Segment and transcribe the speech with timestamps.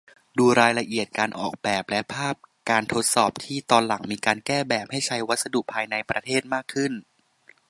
[0.37, 2.35] ดูรายละเอียดการออกแบบและภาพ
[2.69, 6.91] การทดสอบที่ ตอนหลังมีการแก้แบบให้ใช้วัสดุภายในประเทศมากขึ้น